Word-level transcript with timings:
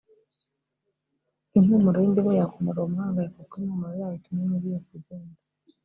impumuro 1.57 1.97
y’indimu 1.99 2.31
yakumara 2.39 2.77
uwo 2.79 2.89
muhangayiko 2.91 3.37
kuko 3.39 3.53
impumuro 3.61 3.93
yayo 4.01 4.15
ituma 4.19 4.39
imibu 4.45 4.67
yose 4.73 4.89
igenda 4.99 5.39